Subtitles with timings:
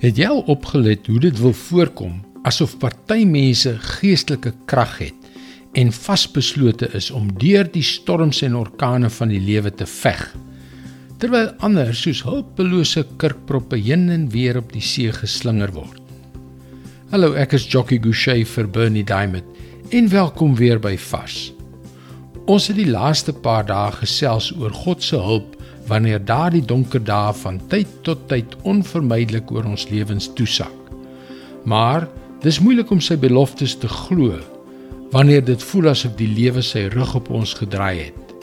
[0.00, 2.14] Het jy al opgelet hoe dit wil voorkom
[2.48, 5.28] asof party mense geestelike krag het
[5.76, 10.24] en vasbeslote is om deur die storms en orkane van die lewe te veg
[11.20, 16.00] terwyl ander soos hulpelose kurkproppe heen en weer op die see geslinger word.
[17.12, 21.50] Hallo, ek is Jockey Gouchee vir Bernie Diamond en welkom weer by Vars.
[22.50, 25.52] Ons het die laaste paar dae gesels oor God se hulp
[25.86, 30.74] wanneer daardie donker dae van tyd tot tyd onvermydelik oor ons lewens toesak.
[31.62, 32.08] Maar
[32.42, 34.40] dis moeilik om sy beloftes te glo
[35.14, 38.34] wanneer dit voel asof die lewe sy rug op ons gedraai het.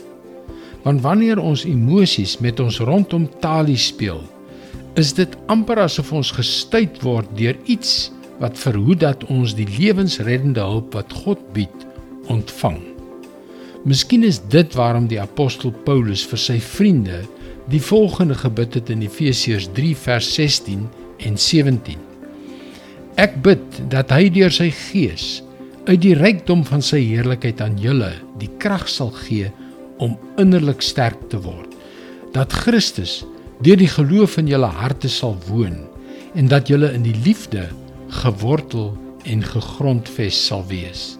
[0.87, 4.23] Want wanneer ons emosies met ons rondom talie speel,
[4.95, 10.63] is dit amper asof ons gestuit word deur iets wat verhoed dat ons die lewensreddende
[10.63, 11.89] hulp wat God bied
[12.31, 12.86] ontvang.
[13.85, 17.21] Miskien is dit waarom die apostel Paulus vir sy vriende
[17.69, 20.87] die volgende gebid het in Efesiërs 3 vers 16
[21.27, 21.99] en 17.
[23.17, 25.41] Ek bid dat hy deur sy gees
[25.87, 28.11] uit die rykdom van sy heerlikheid aan julle
[28.41, 29.51] die krag sal gee
[30.03, 31.69] om innerlik sterk te word.
[32.35, 33.21] Dat Christus
[33.65, 35.79] deur die geloof in julle harte sal woon
[36.37, 37.67] en dat julle in die liefde
[38.23, 38.91] gewortel
[39.27, 41.15] en gegrondves sal wees.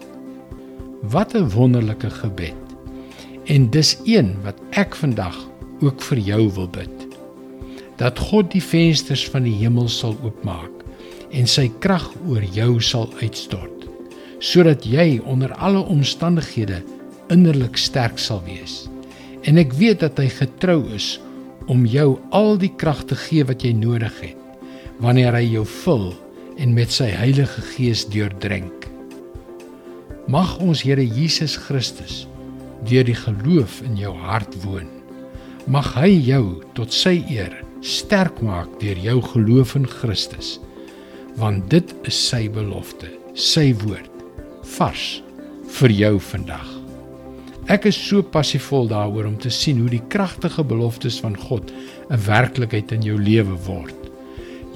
[1.02, 2.54] Wat 'n wonderlike gebed.
[3.44, 5.48] En dis een wat ek vandag
[5.80, 7.06] ook vir jou wil bid.
[7.96, 10.70] Dat God die vensters van die hemel sal oopmaak
[11.30, 13.86] en sy krag oor jou sal uitstort,
[14.38, 16.82] sodat jy onder alle omstandighede
[17.28, 18.88] innerlik sterk sal wees.
[19.42, 21.20] En ek weet dat hy getrou is
[21.66, 24.36] om jou al die krag te gee wat jy nodig het
[24.98, 26.14] wanneer hy jou vul
[26.58, 28.87] en met sy Heilige Gees deurdrink.
[30.28, 32.26] Mag ons Here Jesus Christus
[32.84, 34.90] deur die geloof in jou hart woon.
[35.64, 40.58] Mag hy jou tot sy eer sterk maak deur jou geloof in Christus.
[41.40, 44.20] Want dit is sy belofte, sy woord
[44.76, 45.06] vars
[45.78, 46.66] vir jou vandag.
[47.72, 51.72] Ek is so passievol daaroor om te sien hoe die kragtige beloftes van God
[52.10, 53.96] 'n werklikheid in jou lewe word.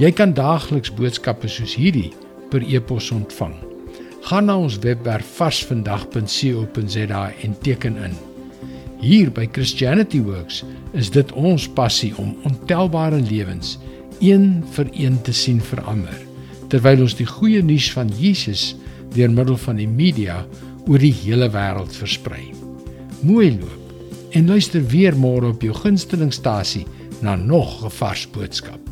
[0.01, 2.15] Jy kan daagliks boodskappe soos hierdie
[2.49, 3.72] per e-pos ontvang
[4.23, 8.15] gaan na ons webwerf varsvandag.co.za en teken in.
[9.03, 10.63] Hier by Christianity Works
[10.95, 13.79] is dit ons passie om ontelbare lewens
[14.23, 16.21] een vir een te sien verander
[16.73, 18.77] terwyl ons die goeie nuus van Jesus
[19.13, 20.39] deur middel van die media
[20.87, 22.47] oor die hele wêreld versprei.
[23.27, 23.83] Mooi loop
[24.39, 26.87] en luister weer môre op jou gunstelingstasie
[27.21, 28.92] na nog 'n vars boodskap.